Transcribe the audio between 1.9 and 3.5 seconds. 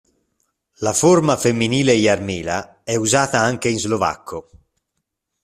"Jarmila" è usata